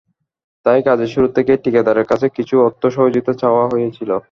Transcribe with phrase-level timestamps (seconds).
[0.65, 4.11] তাই কাজের শুরু থেকে ঠিকাদারের কাছে কিছু অর্থ সহযোগিতা চাওয়া হয়েছিল।